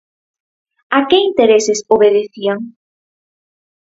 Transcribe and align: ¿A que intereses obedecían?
¿A 0.97 0.99
que 1.09 1.17
intereses 1.29 1.79
obedecían? 1.95 2.59